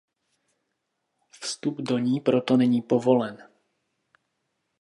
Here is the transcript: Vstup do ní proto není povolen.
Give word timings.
Vstup 1.29 1.77
do 1.81 1.97
ní 1.97 2.19
proto 2.21 2.57
není 2.57 2.81
povolen. 2.81 3.49